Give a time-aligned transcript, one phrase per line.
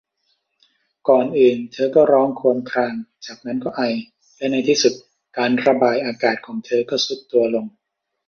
[1.09, 2.93] ก่อนอื่นเธอก็ร้องครวญคราง
[3.25, 3.81] จากนั้นก็ไอ
[4.37, 4.93] และในที่สุด
[5.37, 7.65] การระบายอากาศของเธอก็ทรุดตัวลง